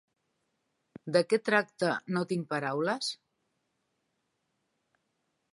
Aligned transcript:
De 1.17 1.21
què 1.33 1.39
tracta 1.49 1.91
'No 2.15 2.25
tinc 2.33 2.49
paraules'? 2.55 3.13